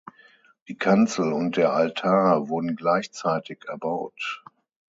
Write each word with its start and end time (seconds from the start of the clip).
Die 0.67 0.75
Kanzel 0.79 1.31
und 1.31 1.57
der 1.57 1.73
Altar 1.73 2.49
wurden 2.49 2.75
gleichzeitig 2.75 3.65
erbaut. 3.67 4.43